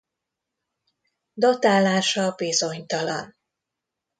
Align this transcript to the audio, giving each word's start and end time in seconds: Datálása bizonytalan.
Datálása 1.33 2.35
bizonytalan. 2.35 3.35